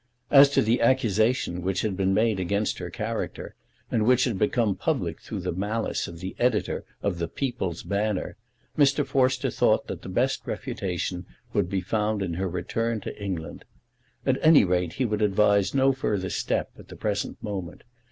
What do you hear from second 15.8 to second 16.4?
further